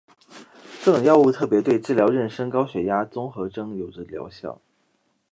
[0.83, 4.59] 这种药物特别对治疗妊娠高血压综合征有着疗效。